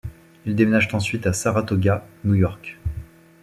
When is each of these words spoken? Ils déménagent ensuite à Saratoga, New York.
Ils 0.47 0.55
déménagent 0.55 0.89
ensuite 0.95 1.27
à 1.27 1.31
Saratoga, 1.33 2.03
New 2.23 2.33
York. 2.33 2.79